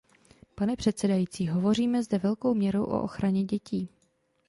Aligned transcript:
Pane 0.55 0.75
předsedající, 0.75 1.47
hovoříme 1.47 2.03
zde 2.03 2.17
velkou 2.17 2.53
měrou 2.53 2.83
o 2.83 3.01
ochraně 3.03 3.43
dětí. 3.43 3.89